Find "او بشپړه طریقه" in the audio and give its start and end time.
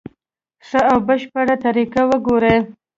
0.91-2.01